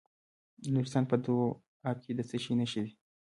د 0.61 0.63
نورستان 0.73 1.03
په 1.11 1.15
دو 1.25 1.35
اب 1.89 1.97
کې 2.03 2.11
د 2.17 2.21
څه 2.29 2.37
شي 2.43 2.53
نښې 2.59 2.81
دي؟ 2.85 2.91